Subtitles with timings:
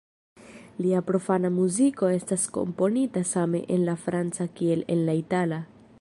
[0.85, 5.63] Lia profana muziko estas komponita same en la franca kiel en la itala.